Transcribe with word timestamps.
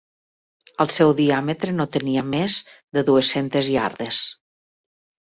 El 0.85 0.89
seu 0.93 1.11
diàmetre 1.19 1.75
no 1.79 1.87
tenia 1.97 2.23
més 2.29 2.55
de 2.99 3.05
dues-centes 3.11 3.71
iardes. 3.75 4.23